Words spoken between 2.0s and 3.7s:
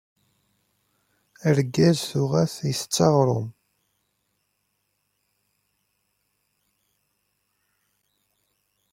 tuɣa-t ittet aɣrum.